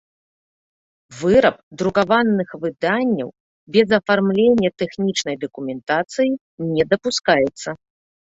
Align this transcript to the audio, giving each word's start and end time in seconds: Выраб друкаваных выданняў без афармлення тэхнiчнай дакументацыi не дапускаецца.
Выраб 1.17 1.57
друкаваных 1.81 2.49
выданняў 2.63 3.29
без 3.75 3.87
афармлення 3.99 4.69
тэхнiчнай 4.85 5.35
дакументацыi 5.45 6.31
не 6.73 6.83
дапускаецца. 6.97 7.69